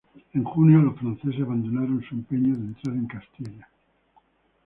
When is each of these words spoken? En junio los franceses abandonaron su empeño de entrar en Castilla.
En 0.33 0.43
junio 0.43 0.79
los 0.81 0.97
franceses 0.97 1.41
abandonaron 1.43 2.01
su 2.01 2.15
empeño 2.15 2.55
de 2.55 2.61
entrar 2.63 2.95
en 2.95 3.05
Castilla. 3.05 3.69